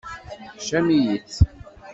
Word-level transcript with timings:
Teḥcam-iyi-tt. 0.55 1.37